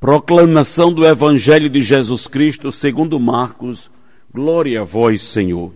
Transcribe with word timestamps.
Proclamação 0.00 0.92
do 0.92 1.06
Evangelho 1.06 1.68
de 1.68 1.82
Jesus 1.82 2.26
Cristo 2.26 2.72
segundo 2.72 3.20
Marcos, 3.20 3.90
glória 4.32 4.80
a 4.80 4.84
vós, 4.84 5.20
Senhor. 5.20 5.74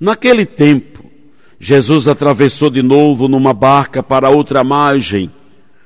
Naquele 0.00 0.46
tempo, 0.46 1.04
Jesus 1.60 2.08
atravessou 2.08 2.70
de 2.70 2.82
novo 2.82 3.28
numa 3.28 3.52
barca 3.52 4.02
para 4.02 4.30
outra 4.30 4.64
margem. 4.64 5.30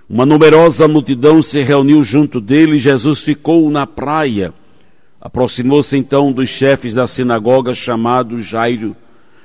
Uma 0.09 0.25
numerosa 0.25 0.87
multidão 0.87 1.43
se 1.43 1.63
reuniu 1.63 2.03
junto 2.03 2.41
dele 2.41 2.77
e 2.77 2.79
Jesus 2.79 3.21
ficou 3.21 3.69
na 3.71 3.87
praia. 3.87 4.55
Aproximou-se 5.21 5.97
então 5.97 6.33
dos 6.33 6.49
chefes 6.49 6.95
da 6.95 7.07
sinagoga 7.07 7.75
chamado 7.75 8.41
Jairo 8.41 8.97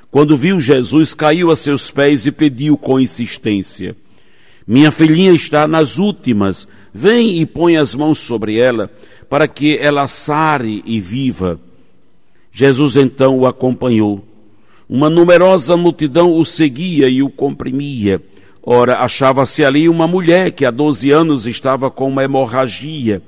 quando 0.09 0.37
viu 0.37 0.59
Jesus, 0.59 1.13
caiu 1.13 1.51
a 1.51 1.55
seus 1.55 1.91
pés 1.91 2.25
e 2.25 2.31
pediu 2.31 2.77
com 2.77 2.99
insistência: 2.99 3.95
Minha 4.65 4.91
filhinha 4.91 5.31
está 5.31 5.67
nas 5.67 5.97
últimas, 5.97 6.67
vem 6.97 7.39
e 7.39 7.45
põe 7.45 7.77
as 7.77 7.93
mãos 7.93 8.17
sobre 8.17 8.59
ela, 8.59 8.91
para 9.29 9.47
que 9.47 9.77
ela 9.77 10.07
sare 10.07 10.81
e 10.83 10.99
viva. 10.99 11.59
Jesus 12.51 12.95
então 12.95 13.37
o 13.37 13.45
acompanhou. 13.45 14.25
Uma 14.89 15.09
numerosa 15.09 15.77
multidão 15.77 16.33
o 16.33 16.43
seguia 16.43 17.07
e 17.07 17.21
o 17.21 17.29
comprimia. 17.29 18.19
Ora, 18.63 18.99
achava-se 18.99 19.63
ali 19.63 19.87
uma 19.87 20.07
mulher 20.07 20.51
que 20.51 20.65
há 20.65 20.71
doze 20.71 21.11
anos 21.11 21.45
estava 21.45 21.91
com 21.91 22.07
uma 22.07 22.23
hemorragia. 22.23 23.21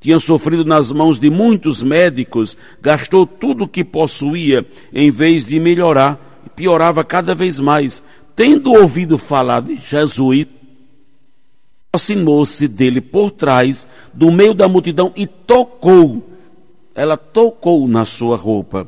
Tinha 0.00 0.20
sofrido 0.20 0.64
nas 0.64 0.92
mãos 0.92 1.18
de 1.18 1.28
muitos 1.28 1.82
médicos, 1.82 2.56
gastou 2.80 3.26
tudo 3.26 3.64
o 3.64 3.68
que 3.68 3.82
possuía 3.82 4.64
em 4.94 5.10
vez 5.10 5.44
de 5.44 5.58
melhorar, 5.58 6.40
piorava 6.54 7.02
cada 7.02 7.34
vez 7.34 7.58
mais. 7.58 8.00
Tendo 8.36 8.72
ouvido 8.72 9.18
falar 9.18 9.62
de 9.62 9.76
Jesus, 9.76 10.46
aproximou-se 11.98 12.68
dele 12.68 13.00
por 13.00 13.32
trás, 13.32 13.86
do 14.14 14.30
meio 14.30 14.54
da 14.54 14.68
multidão, 14.68 15.12
e 15.16 15.26
tocou. 15.26 16.22
Ela 16.94 17.16
tocou 17.16 17.86
na 17.88 18.04
sua 18.04 18.36
roupa. 18.36 18.86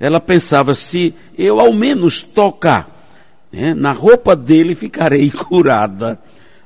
Ela 0.00 0.18
pensava: 0.18 0.74
se 0.74 1.14
eu 1.36 1.60
ao 1.60 1.72
menos 1.72 2.22
tocar 2.22 3.06
né, 3.52 3.74
na 3.74 3.92
roupa 3.92 4.34
dele, 4.34 4.74
ficarei 4.74 5.30
curada. 5.30 6.18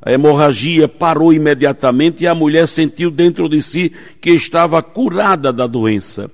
A 0.04 0.12
hemorragia 0.12 0.88
parou 0.88 1.32
imediatamente 1.32 2.24
e 2.24 2.26
a 2.26 2.34
mulher 2.34 2.66
sentiu 2.66 3.10
dentro 3.10 3.48
de 3.48 3.62
si 3.62 3.92
que 4.20 4.30
estava 4.30 4.82
curada 4.82 5.52
da 5.52 5.66
doença. 5.66 6.30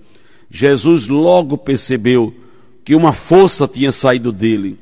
Jesus 0.50 1.06
logo 1.06 1.58
percebeu 1.58 2.32
que 2.82 2.94
uma 2.94 3.12
força 3.12 3.68
tinha 3.68 3.92
saído 3.92 4.32
dele. 4.32 4.78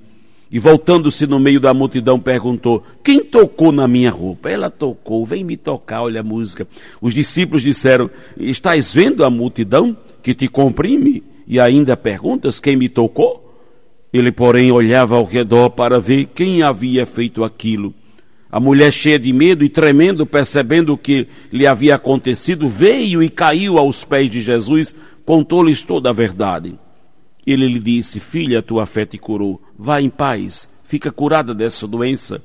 E 0.50 0.58
voltando-se 0.60 1.26
no 1.26 1.40
meio 1.40 1.58
da 1.58 1.74
multidão, 1.74 2.20
perguntou: 2.20 2.82
Quem 3.02 3.20
tocou 3.24 3.72
na 3.72 3.88
minha 3.88 4.10
roupa? 4.10 4.48
Ela 4.48 4.70
tocou, 4.70 5.24
vem 5.26 5.42
me 5.42 5.56
tocar, 5.56 6.02
olha 6.02 6.20
a 6.20 6.24
música. 6.24 6.68
Os 7.00 7.12
discípulos 7.12 7.62
disseram: 7.62 8.08
Estás 8.36 8.92
vendo 8.92 9.24
a 9.24 9.30
multidão 9.30 9.96
que 10.22 10.34
te 10.34 10.46
comprime? 10.46 11.22
E 11.48 11.58
ainda 11.58 11.96
perguntas: 11.96 12.60
Quem 12.60 12.76
me 12.76 12.88
tocou? 12.88 13.42
Ele, 14.12 14.30
porém, 14.30 14.70
olhava 14.70 15.16
ao 15.16 15.24
redor 15.24 15.70
para 15.70 15.98
ver 15.98 16.26
quem 16.26 16.62
havia 16.62 17.04
feito 17.04 17.42
aquilo. 17.42 17.92
A 18.50 18.60
mulher, 18.60 18.92
cheia 18.92 19.18
de 19.18 19.32
medo 19.32 19.64
e 19.64 19.68
tremendo, 19.68 20.24
percebendo 20.24 20.92
o 20.92 20.98
que 20.98 21.26
lhe 21.52 21.66
havia 21.66 21.96
acontecido, 21.96 22.68
veio 22.68 23.20
e 23.20 23.28
caiu 23.28 23.76
aos 23.76 24.04
pés 24.04 24.30
de 24.30 24.40
Jesus, 24.40 24.94
contou-lhes 25.24 25.82
toda 25.82 26.10
a 26.10 26.12
verdade. 26.12 26.78
Ele 27.46 27.68
lhe 27.68 27.78
disse: 27.78 28.18
Filha, 28.18 28.60
tua 28.60 28.84
fé 28.84 29.06
te 29.06 29.16
curou. 29.16 29.62
Vá 29.78 30.00
em 30.00 30.10
paz, 30.10 30.68
fica 30.84 31.12
curada 31.12 31.54
dessa 31.54 31.86
doença. 31.86 32.42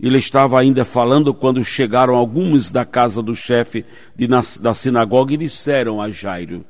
Ele 0.00 0.18
estava 0.18 0.60
ainda 0.60 0.84
falando 0.84 1.32
quando 1.34 1.64
chegaram 1.64 2.14
alguns 2.14 2.70
da 2.70 2.84
casa 2.84 3.22
do 3.22 3.34
chefe 3.34 3.84
de, 4.16 4.26
da 4.60 4.74
sinagoga 4.74 5.34
e 5.34 5.36
disseram 5.36 6.00
a 6.00 6.10
Jairo: 6.10 6.64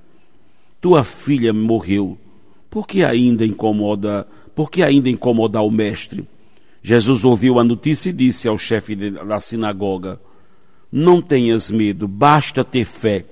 Tua 0.81 1.05
filha 1.05 1.53
morreu. 1.53 2.19
Por 2.71 2.87
que 2.87 3.05
ainda 3.05 3.45
incomoda? 3.45 4.27
Por 4.55 4.71
que 4.71 4.83
ainda 4.83 5.09
incomodar 5.09 5.63
o 5.63 5.71
mestre? 5.71 6.27
Jesus 6.83 7.25
ouviu 7.25 7.59
a 7.59 7.65
notícia 7.65 8.11
e 8.11 8.15
disse 8.15 8.49
ao 8.49 8.59
chefe 8.59 8.97
da 8.97 9.39
sinagoga: 9.39 10.21
Não 10.91 11.23
tenhas 11.23 11.71
medo, 11.71 12.09
basta 12.09 12.65
ter 12.65 12.85
fé. 12.85 13.25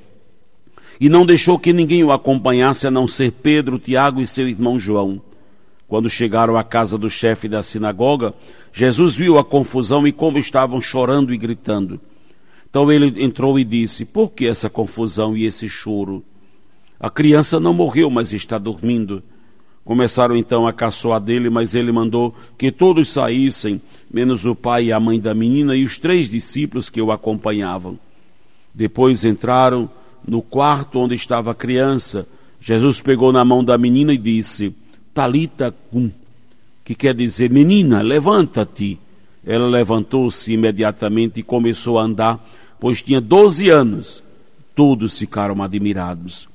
E 1.01 1.09
não 1.09 1.25
deixou 1.25 1.59
que 1.59 1.73
ninguém 1.73 2.05
o 2.05 2.13
acompanhasse 2.13 2.87
a 2.87 2.91
não 2.91 3.09
ser 3.09 3.33
Pedro, 3.33 3.79
Tiago 3.79 4.21
e 4.21 4.27
seu 4.27 4.47
irmão 4.47 4.79
João. 4.79 5.23
Quando 5.89 6.11
chegaram 6.11 6.59
à 6.59 6.63
casa 6.63 6.99
do 6.99 7.09
chefe 7.09 7.49
da 7.49 7.63
sinagoga, 7.63 8.35
Jesus 8.71 9.17
viu 9.17 9.39
a 9.39 9.45
confusão 9.45 10.07
e 10.07 10.13
como 10.13 10.37
estavam 10.37 10.79
chorando 10.79 11.33
e 11.33 11.39
gritando. 11.39 11.99
Então 12.69 12.93
ele 12.93 13.25
entrou 13.25 13.59
e 13.59 13.65
disse: 13.65 14.05
Por 14.05 14.31
que 14.31 14.47
essa 14.47 14.69
confusão 14.69 15.35
e 15.35 15.47
esse 15.47 15.69
choro? 15.69 16.23
A 17.01 17.09
criança 17.09 17.59
não 17.59 17.73
morreu, 17.73 18.11
mas 18.11 18.33
está 18.35 18.59
dormindo. 18.59 19.23
Começaram 19.83 20.37
então 20.37 20.69
a 20.69 20.73
caçoar 20.73 21.19
dele, 21.19 21.49
mas 21.49 21.75
ele 21.75 21.91
mandou 21.91 22.35
que 22.59 22.71
todos 22.71 23.09
saíssem, 23.09 23.81
menos 24.13 24.45
o 24.45 24.55
pai 24.55 24.85
e 24.85 24.93
a 24.93 25.01
mãe 25.01 25.19
da 25.19 25.35
menina 25.35 25.75
e 25.75 25.83
os 25.83 25.99
três 25.99 26.29
discípulos 26.29 26.91
que 26.91 27.01
o 27.01 27.11
acompanhavam. 27.11 27.99
Depois 28.73 29.25
entraram 29.25 29.91
no 30.27 30.43
quarto 30.43 30.99
onde 30.99 31.15
estava 31.15 31.53
a 31.53 31.55
criança. 31.55 32.27
Jesus 32.61 33.01
pegou 33.01 33.33
na 33.33 33.45
mão 33.45 33.65
da 33.65 33.79
menina 33.79 34.13
e 34.13 34.19
disse: 34.19 34.75
Talita 35.15 35.75
cum, 35.91 36.11
que 36.85 36.95
quer 36.95 37.15
dizer, 37.15 37.51
menina, 37.51 38.03
levanta-te. 38.03 38.99
Ela 39.45 39.67
levantou-se 39.67 40.53
imediatamente 40.53 41.41
e 41.41 41.43
começou 41.43 41.99
a 41.99 42.05
andar, 42.05 42.39
pois 42.79 43.01
tinha 43.01 43.21
doze 43.21 43.71
anos. 43.71 44.23
Todos 44.75 45.19
ficaram 45.19 45.63
admirados. 45.63 46.49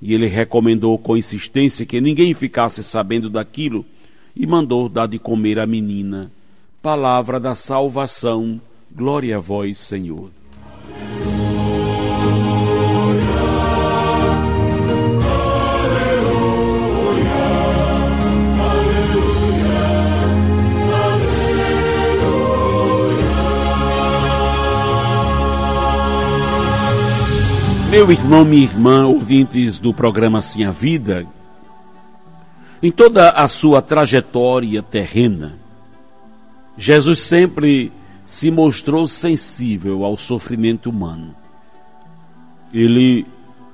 E 0.00 0.12
ele 0.12 0.26
recomendou 0.26 0.98
com 0.98 1.16
insistência 1.16 1.86
que 1.86 2.00
ninguém 2.00 2.34
ficasse 2.34 2.82
sabendo 2.82 3.30
daquilo 3.30 3.84
e 4.34 4.46
mandou 4.46 4.88
dar 4.88 5.06
de 5.06 5.18
comer 5.18 5.58
à 5.60 5.66
menina. 5.66 6.30
Palavra 6.82 7.38
da 7.38 7.54
salvação, 7.54 8.60
glória 8.90 9.36
a 9.36 9.40
vós, 9.40 9.78
Senhor. 9.78 10.30
Meu 27.92 28.10
irmão, 28.10 28.42
minha 28.42 28.62
irmã, 28.62 29.06
ouvintes 29.06 29.78
do 29.78 29.92
programa 29.92 30.40
Sim 30.40 30.64
a 30.64 30.70
Vida, 30.70 31.26
em 32.82 32.90
toda 32.90 33.28
a 33.28 33.46
sua 33.46 33.82
trajetória 33.82 34.82
terrena, 34.82 35.58
Jesus 36.74 37.20
sempre 37.20 37.92
se 38.24 38.50
mostrou 38.50 39.06
sensível 39.06 40.06
ao 40.06 40.16
sofrimento 40.16 40.88
humano. 40.88 41.34
Ele 42.72 43.26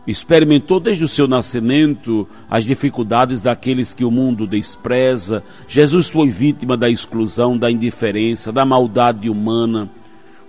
experimentou 0.05 0.81
desde 0.81 1.05
o 1.05 1.09
seu 1.09 1.29
nascimento 1.29 2.27
as 2.51 2.65
dificuldades 2.65 3.41
daqueles 3.41 3.95
que 3.95 4.05
o 4.05 4.11
mundo 4.11 4.49
despreza. 4.49 5.45
Jesus 5.69 6.09
foi 6.09 6.29
vítima 6.29 6.77
da 6.77 6.91
exclusão, 6.91 7.57
da 7.57 7.71
indiferença, 7.71 8.51
da 8.51 8.65
maldade 8.65 9.31
humana, 9.31 9.89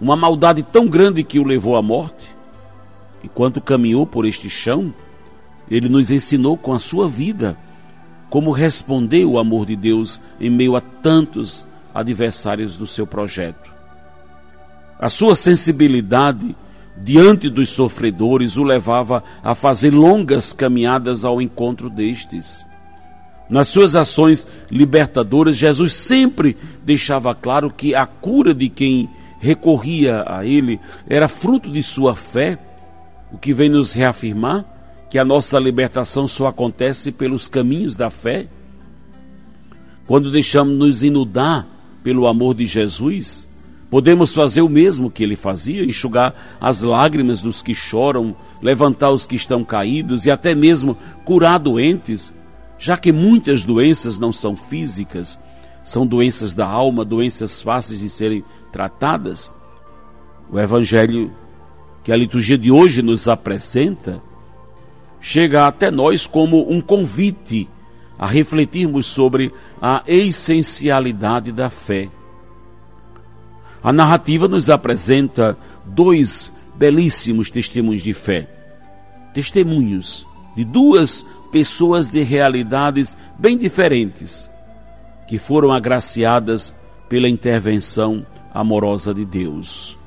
uma 0.01 0.15
maldade 0.15 0.63
tão 0.63 0.87
grande 0.87 1.23
que 1.23 1.37
o 1.37 1.45
levou 1.45 1.75
à 1.75 1.83
morte. 1.83 2.38
Enquanto 3.23 3.61
caminhou 3.61 4.05
por 4.05 4.25
este 4.25 4.49
chão, 4.49 4.93
ele 5.69 5.89
nos 5.89 6.09
ensinou 6.09 6.57
com 6.57 6.73
a 6.73 6.79
sua 6.79 7.07
vida 7.07 7.57
como 8.29 8.51
responder 8.51 9.25
o 9.25 9.39
amor 9.39 9.65
de 9.65 9.75
Deus 9.75 10.19
em 10.39 10.49
meio 10.49 10.75
a 10.75 10.81
tantos 10.81 11.65
adversários 11.93 12.77
do 12.77 12.85
seu 12.85 13.05
projeto. 13.05 13.71
A 14.99 15.09
sua 15.09 15.35
sensibilidade 15.35 16.55
diante 16.97 17.49
dos 17.49 17.69
sofredores 17.69 18.57
o 18.57 18.63
levava 18.63 19.23
a 19.43 19.55
fazer 19.55 19.91
longas 19.91 20.53
caminhadas 20.53 21.23
ao 21.23 21.41
encontro 21.41 21.89
destes. 21.89 22.65
Nas 23.49 23.67
suas 23.67 23.95
ações 23.95 24.47
libertadoras, 24.69 25.55
Jesus 25.55 25.93
sempre 25.93 26.55
deixava 26.83 27.33
claro 27.33 27.71
que 27.71 27.95
a 27.95 28.05
cura 28.05 28.53
de 28.53 28.69
quem 28.69 29.09
recorria 29.39 30.23
a 30.27 30.45
ele 30.45 30.79
era 31.07 31.27
fruto 31.27 31.71
de 31.71 31.81
sua 31.81 32.15
fé 32.15 32.59
o 33.31 33.37
que 33.37 33.53
vem 33.53 33.69
nos 33.69 33.93
reafirmar 33.93 34.65
que 35.09 35.17
a 35.17 35.25
nossa 35.25 35.57
libertação 35.57 36.27
só 36.27 36.47
acontece 36.47 37.11
pelos 37.11 37.47
caminhos 37.47 37.95
da 37.95 38.09
fé? 38.09 38.47
Quando 40.05 40.31
deixamos 40.31 40.77
nos 40.77 41.03
inundar 41.03 41.67
pelo 42.03 42.27
amor 42.27 42.55
de 42.55 42.65
Jesus, 42.65 43.47
podemos 43.89 44.33
fazer 44.33 44.61
o 44.61 44.69
mesmo 44.69 45.09
que 45.09 45.23
ele 45.23 45.35
fazia, 45.35 45.83
enxugar 45.83 46.33
as 46.59 46.81
lágrimas 46.81 47.41
dos 47.41 47.61
que 47.61 47.73
choram, 47.73 48.35
levantar 48.61 49.11
os 49.11 49.25
que 49.25 49.35
estão 49.35 49.63
caídos 49.63 50.25
e 50.25 50.31
até 50.31 50.53
mesmo 50.55 50.97
curar 51.25 51.59
doentes, 51.59 52.33
já 52.77 52.97
que 52.97 53.11
muitas 53.11 53.65
doenças 53.65 54.19
não 54.19 54.31
são 54.31 54.55
físicas, 54.55 55.39
são 55.83 56.05
doenças 56.05 56.53
da 56.53 56.67
alma, 56.67 57.03
doenças 57.03 57.61
fáceis 57.61 57.99
de 57.99 58.09
serem 58.09 58.43
tratadas. 58.71 59.49
O 60.51 60.59
evangelho 60.59 61.31
que 62.09 62.13
a 62.13 62.17
liturgia 62.17 62.57
de 62.57 62.71
hoje 62.71 63.03
nos 63.03 63.27
apresenta 63.27 64.19
chega 65.21 65.67
até 65.67 65.91
nós 65.91 66.25
como 66.25 66.67
um 66.67 66.81
convite 66.81 67.69
a 68.17 68.25
refletirmos 68.25 69.05
sobre 69.05 69.53
a 69.79 70.01
essencialidade 70.07 71.51
da 71.51 71.69
fé. 71.69 72.09
A 73.83 73.93
narrativa 73.93 74.47
nos 74.47 74.71
apresenta 74.71 75.55
dois 75.85 76.51
belíssimos 76.73 77.51
testemunhos 77.51 78.01
de 78.01 78.13
fé. 78.15 78.49
Testemunhos 79.31 80.25
de 80.55 80.65
duas 80.65 81.23
pessoas 81.51 82.09
de 82.09 82.23
realidades 82.23 83.15
bem 83.37 83.55
diferentes, 83.55 84.49
que 85.27 85.37
foram 85.37 85.71
agraciadas 85.71 86.73
pela 87.07 87.29
intervenção 87.29 88.25
amorosa 88.51 89.13
de 89.13 89.25
Deus. 89.25 89.98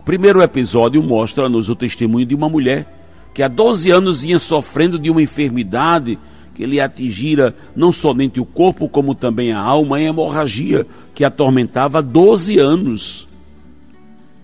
O 0.00 0.02
primeiro 0.02 0.40
episódio 0.40 1.02
mostra-nos 1.02 1.68
o 1.68 1.76
testemunho 1.76 2.24
de 2.24 2.34
uma 2.34 2.48
mulher 2.48 2.86
que 3.34 3.42
há 3.42 3.48
12 3.48 3.90
anos 3.90 4.22
vinha 4.22 4.38
sofrendo 4.38 4.98
de 4.98 5.10
uma 5.10 5.20
enfermidade 5.20 6.18
que 6.54 6.64
lhe 6.64 6.80
atingira 6.80 7.54
não 7.76 7.92
somente 7.92 8.40
o 8.40 8.46
corpo, 8.46 8.88
como 8.88 9.14
também 9.14 9.52
a 9.52 9.60
alma, 9.60 10.00
em 10.00 10.06
hemorragia 10.06 10.86
que 11.14 11.22
atormentava 11.22 12.00
12 12.00 12.58
anos. 12.58 13.28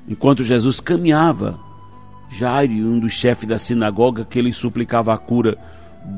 Enquanto 0.07 0.45
Jesus 0.45 0.79
caminhava, 0.79 1.59
Jairo, 2.31 2.75
um 2.75 3.01
dos 3.01 3.15
chefes 3.15 3.49
da 3.49 3.57
sinagoga, 3.57 4.27
que 4.27 4.43
lhe 4.43 4.53
suplicava 4.53 5.15
a 5.15 5.19
cura 5.19 5.57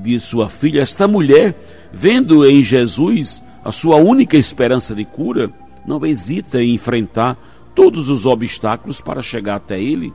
de 0.02 0.19
sua 0.19 0.49
filha, 0.49 0.81
esta 0.82 1.06
mulher, 1.06 1.55
vendo 1.93 2.44
em 2.44 2.61
Jesus 2.61 3.40
a 3.64 3.70
sua 3.70 3.96
única 3.99 4.37
esperança 4.37 4.96
de 4.96 5.05
cura, 5.05 5.49
não 5.87 6.05
hesita 6.05 6.61
em 6.61 6.75
enfrentar 6.75 7.38
todos 7.78 8.08
os 8.08 8.26
obstáculos 8.26 9.00
para 9.00 9.22
chegar 9.22 9.54
até 9.54 9.80
ele 9.80 10.12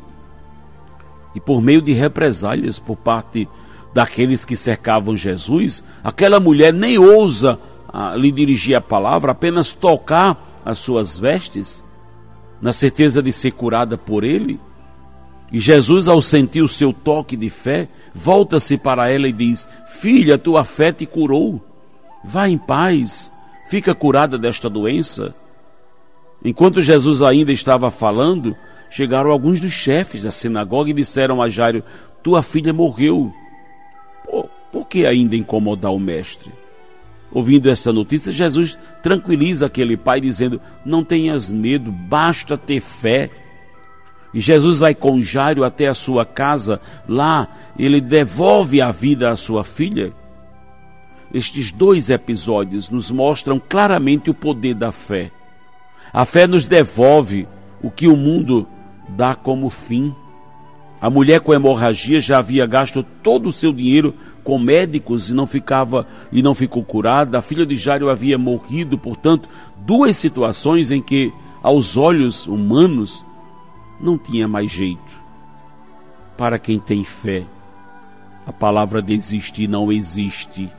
e 1.33 1.39
por 1.39 1.61
meio 1.61 1.81
de 1.81 1.93
represálias 1.93 2.77
por 2.77 2.97
parte 2.97 3.47
daqueles 3.93 4.43
que 4.43 4.57
cercavam 4.57 5.15
Jesus, 5.15 5.81
aquela 6.03 6.41
mulher 6.41 6.73
nem 6.73 6.97
ousa 6.97 7.57
ah, 7.87 8.17
lhe 8.17 8.33
dirigir 8.33 8.75
a 8.75 8.81
palavra, 8.81 9.31
apenas 9.31 9.71
tocar 9.71 10.61
as 10.65 10.77
suas 10.77 11.17
vestes, 11.17 11.81
na 12.61 12.73
certeza 12.73 13.23
de 13.23 13.31
ser 13.31 13.51
curada 13.51 13.97
por 13.97 14.25
ele. 14.25 14.59
E 15.49 15.57
Jesus, 15.57 16.09
ao 16.09 16.21
sentir 16.21 16.63
o 16.63 16.67
seu 16.67 16.91
toque 16.91 17.37
de 17.37 17.49
fé, 17.49 17.87
volta-se 18.13 18.77
para 18.77 19.09
ela 19.09 19.29
e 19.29 19.31
diz: 19.31 19.69
Filha, 20.01 20.37
tua 20.37 20.65
fé 20.65 20.91
te 20.91 21.05
curou. 21.05 21.61
Vá 22.25 22.49
em 22.49 22.57
paz, 22.57 23.31
fica 23.69 23.95
curada 23.95 24.37
desta 24.37 24.69
doença. 24.69 25.33
Enquanto 26.43 26.81
Jesus 26.81 27.21
ainda 27.21 27.51
estava 27.51 27.89
falando, 27.89 28.55
chegaram 28.89 29.31
alguns 29.31 29.59
dos 29.59 29.71
chefes 29.71 30.23
da 30.23 30.31
sinagoga 30.31 30.89
e 30.89 30.93
disseram 30.93 31.41
a 31.41 31.47
Jairo: 31.47 31.83
Tua 32.21 32.43
filha 32.43 32.73
morreu. 32.73 33.33
Por, 34.25 34.49
por 34.71 34.87
que 34.87 35.05
ainda 35.05 35.35
incomodar 35.35 35.93
o 35.93 35.99
mestre? 35.99 36.51
Ouvindo 37.31 37.69
esta 37.69 37.91
notícia, 37.91 38.31
Jesus 38.31 38.77
tranquiliza 39.01 39.65
aquele 39.65 39.95
pai, 39.95 40.19
dizendo: 40.19 40.59
Não 40.85 41.03
tenhas 41.03 41.49
medo, 41.49 41.91
basta 41.91 42.57
ter 42.57 42.81
fé. 42.81 43.29
E 44.33 44.39
Jesus 44.39 44.79
vai 44.79 44.93
com 44.93 45.21
Jairo 45.21 45.63
até 45.63 45.87
a 45.87 45.93
sua 45.93 46.25
casa, 46.25 46.81
lá 47.07 47.47
ele 47.77 48.01
devolve 48.01 48.81
a 48.81 48.89
vida 48.89 49.29
à 49.29 49.35
sua 49.35 49.63
filha. 49.63 50.11
Estes 51.33 51.71
dois 51.71 52.09
episódios 52.09 52.89
nos 52.89 53.09
mostram 53.09 53.59
claramente 53.59 54.29
o 54.29 54.33
poder 54.33 54.73
da 54.75 54.91
fé. 54.91 55.31
A 56.13 56.25
fé 56.25 56.45
nos 56.45 56.67
devolve 56.67 57.47
o 57.81 57.89
que 57.89 58.07
o 58.07 58.15
mundo 58.15 58.67
dá 59.09 59.33
como 59.33 59.67
fim. 59.69 60.13
A 61.01 61.09
mulher 61.09 61.41
com 61.41 61.53
hemorragia 61.53 62.21
já 62.21 62.37
havia 62.37 62.67
gasto 62.67 63.03
todo 63.23 63.47
o 63.47 63.51
seu 63.51 63.73
dinheiro 63.73 64.13
com 64.43 64.59
médicos 64.59 65.31
e 65.31 65.33
não 65.33 65.47
ficava 65.47 66.05
e 66.31 66.43
não 66.43 66.53
ficou 66.53 66.83
curada. 66.83 67.39
A 67.39 67.41
filha 67.41 67.65
de 67.65 67.75
Jairo 67.75 68.11
havia 68.11 68.37
morrido, 68.37 68.97
portanto, 68.97 69.49
duas 69.77 70.15
situações 70.15 70.91
em 70.91 71.01
que 71.01 71.33
aos 71.63 71.97
olhos 71.97 72.45
humanos 72.45 73.25
não 73.99 74.17
tinha 74.17 74.47
mais 74.47 74.71
jeito. 74.71 75.23
Para 76.37 76.59
quem 76.59 76.79
tem 76.79 77.03
fé, 77.03 77.43
a 78.45 78.53
palavra 78.53 79.01
desistir 79.01 79.67
não 79.67 79.91
existe, 79.91 80.69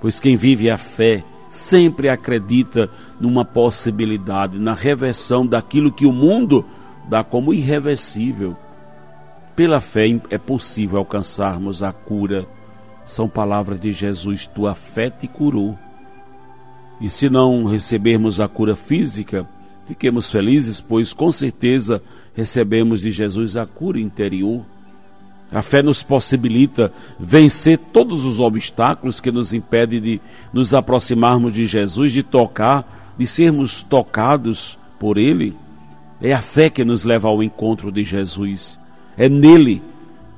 pois 0.00 0.20
quem 0.20 0.36
vive 0.36 0.70
a 0.70 0.76
fé 0.76 1.24
sempre 1.50 2.08
acredita 2.08 2.88
numa 3.20 3.44
possibilidade, 3.44 4.58
na 4.58 4.72
reversão 4.72 5.44
daquilo 5.44 5.92
que 5.92 6.06
o 6.06 6.12
mundo 6.12 6.64
dá 7.08 7.24
como 7.24 7.52
irreversível. 7.52 8.56
Pela 9.56 9.80
fé 9.80 10.06
é 10.30 10.38
possível 10.38 10.98
alcançarmos 10.98 11.82
a 11.82 11.92
cura. 11.92 12.46
São 13.04 13.28
palavras 13.28 13.80
de 13.80 13.90
Jesus: 13.90 14.46
tua 14.46 14.74
fé 14.74 15.10
te 15.10 15.26
curou. 15.26 15.76
E 17.00 17.10
se 17.10 17.28
não 17.28 17.64
recebermos 17.64 18.40
a 18.40 18.46
cura 18.46 18.76
física, 18.76 19.46
fiquemos 19.86 20.30
felizes, 20.30 20.80
pois 20.80 21.12
com 21.12 21.32
certeza 21.32 22.00
recebemos 22.34 23.00
de 23.00 23.10
Jesus 23.10 23.56
a 23.56 23.66
cura 23.66 23.98
interior. 23.98 24.64
A 25.52 25.62
fé 25.62 25.82
nos 25.82 26.02
possibilita 26.02 26.92
vencer 27.18 27.76
todos 27.76 28.24
os 28.24 28.38
obstáculos 28.38 29.20
que 29.20 29.32
nos 29.32 29.52
impedem 29.52 30.00
de 30.00 30.20
nos 30.52 30.72
aproximarmos 30.72 31.54
de 31.54 31.66
Jesus, 31.66 32.12
de 32.12 32.22
tocar, 32.22 33.12
de 33.18 33.26
sermos 33.26 33.82
tocados 33.82 34.78
por 34.98 35.18
Ele. 35.18 35.56
É 36.20 36.32
a 36.32 36.40
fé 36.40 36.70
que 36.70 36.84
nos 36.84 37.02
leva 37.02 37.28
ao 37.28 37.42
encontro 37.42 37.90
de 37.90 38.04
Jesus. 38.04 38.78
É 39.16 39.28
nele 39.28 39.82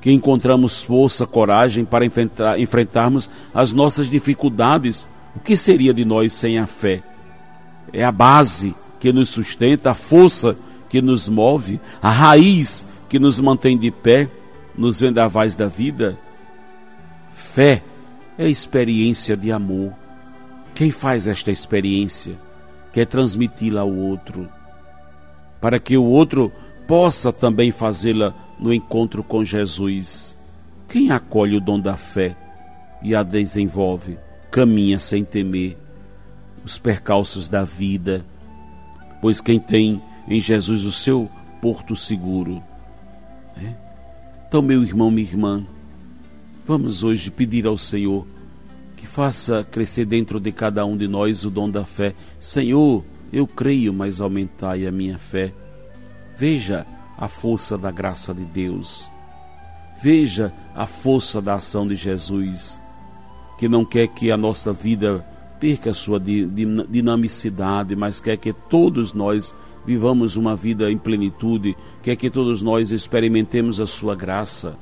que 0.01 0.11
encontramos 0.11 0.83
força, 0.83 1.27
coragem 1.27 1.85
para 1.85 2.05
enfrentar, 2.05 2.59
enfrentarmos 2.59 3.29
as 3.53 3.71
nossas 3.71 4.09
dificuldades. 4.09 5.07
O 5.35 5.39
que 5.39 5.55
seria 5.55 5.93
de 5.93 6.03
nós 6.03 6.33
sem 6.33 6.57
a 6.57 6.65
fé? 6.65 7.03
É 7.91 8.03
a 8.03 8.11
base 8.11 8.73
que 8.99 9.13
nos 9.13 9.29
sustenta, 9.29 9.91
a 9.91 9.93
força 9.93 10.57
que 10.89 11.01
nos 11.01 11.29
move, 11.29 11.79
a 12.01 12.09
raiz 12.09 12.85
que 13.07 13.19
nos 13.19 13.39
mantém 13.39 13.77
de 13.77 13.91
pé 13.91 14.29
nos 14.75 14.99
vendavais 14.99 15.55
da 15.55 15.67
vida. 15.67 16.17
Fé 17.31 17.83
é 18.37 18.47
experiência 18.47 19.35
de 19.37 19.51
amor. 19.51 19.93
Quem 20.73 20.91
faz 20.91 21.27
esta 21.27 21.51
experiência 21.51 22.35
quer 22.91 23.05
transmiti-la 23.05 23.81
ao 23.81 23.93
outro 23.93 24.49
para 25.63 25.79
que 25.79 25.95
o 25.95 26.03
outro 26.03 26.51
possa 26.85 27.31
também 27.31 27.71
fazê-la 27.71 28.35
no 28.59 28.73
encontro 28.73 29.23
com 29.23 29.45
Jesus. 29.45 30.37
Quem 30.89 31.09
acolhe 31.09 31.55
o 31.55 31.61
dom 31.61 31.79
da 31.79 31.95
fé 31.95 32.35
e 33.01 33.15
a 33.15 33.23
desenvolve, 33.23 34.19
caminha 34.51 34.99
sem 34.99 35.23
temer 35.23 35.77
os 36.65 36.77
percalços 36.77 37.47
da 37.47 37.63
vida, 37.63 38.25
pois 39.21 39.39
quem 39.39 39.57
tem 39.57 40.01
em 40.27 40.41
Jesus 40.41 40.83
o 40.83 40.91
seu 40.91 41.31
porto 41.61 41.95
seguro. 41.95 42.61
Né? 43.55 43.77
Então, 44.53 44.61
meu 44.61 44.83
irmão, 44.83 45.09
minha 45.09 45.27
irmã, 45.27 45.65
vamos 46.63 47.03
hoje 47.03 47.31
pedir 47.31 47.65
ao 47.65 47.75
Senhor 47.75 48.23
que 48.95 49.07
faça 49.07 49.63
crescer 49.63 50.05
dentro 50.05 50.39
de 50.39 50.51
cada 50.51 50.85
um 50.85 50.95
de 50.95 51.07
nós 51.07 51.43
o 51.43 51.49
dom 51.49 51.67
da 51.67 51.83
fé. 51.83 52.13
Senhor, 52.37 53.03
eu 53.31 53.47
creio, 53.47 53.91
mas 53.91 54.21
aumentai 54.21 54.85
a 54.85 54.91
minha 54.91 55.17
fé. 55.17 55.51
Veja 56.37 56.85
a 57.17 57.27
força 57.27 57.79
da 57.79 57.89
graça 57.89 58.31
de 58.31 58.45
Deus. 58.45 59.11
Veja 60.03 60.53
a 60.75 60.85
força 60.85 61.41
da 61.41 61.55
ação 61.55 61.87
de 61.87 61.95
Jesus, 61.95 62.79
que 63.57 63.67
não 63.67 63.83
quer 63.83 64.07
que 64.07 64.31
a 64.31 64.37
nossa 64.37 64.71
vida 64.71 65.25
perca 65.59 65.89
a 65.89 65.95
sua 65.95 66.19
dinamicidade, 66.19 67.95
mas 67.95 68.21
quer 68.21 68.37
que 68.37 68.53
todos 68.53 69.15
nós 69.15 69.51
vivamos 69.85 70.35
uma 70.35 70.55
vida 70.55 70.91
em 70.91 70.97
plenitude, 70.97 71.75
quer 72.01 72.15
que 72.15 72.29
todos 72.29 72.61
nós 72.61 72.91
experimentemos 72.91 73.79
a 73.79 73.85
sua 73.85 74.15
graça. 74.15 74.77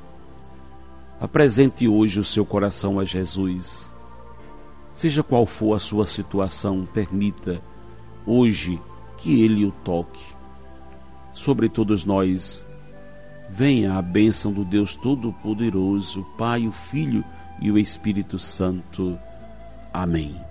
Apresente 1.19 1.87
hoje 1.87 2.19
o 2.19 2.23
seu 2.23 2.45
coração 2.45 2.99
a 2.99 3.03
Jesus. 3.03 3.93
Seja 4.91 5.23
qual 5.23 5.45
for 5.45 5.75
a 5.75 5.79
sua 5.79 6.05
situação, 6.05 6.87
permita 6.93 7.61
hoje 8.25 8.79
que 9.17 9.43
Ele 9.43 9.65
o 9.65 9.71
toque. 9.83 10.23
Sobre 11.33 11.69
todos 11.69 12.03
nós, 12.05 12.65
venha 13.49 13.95
a 13.95 14.01
bênção 14.01 14.51
do 14.51 14.65
Deus 14.65 14.95
Todo-Poderoso, 14.95 16.25
Pai, 16.37 16.67
o 16.67 16.71
Filho 16.71 17.23
e 17.59 17.71
o 17.71 17.77
Espírito 17.77 18.37
Santo. 18.37 19.17
Amém. 19.93 20.50